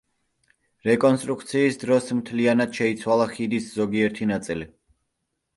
[0.87, 4.71] რეკონსტრუქციის დროს მთლიანად შეიცვალა ხიდის ზოგიერთი ნაწილი.